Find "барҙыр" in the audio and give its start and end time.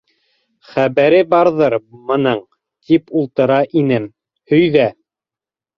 1.33-1.75